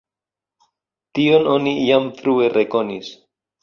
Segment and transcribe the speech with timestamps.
[1.19, 3.17] Tion oni jam frue rekonis.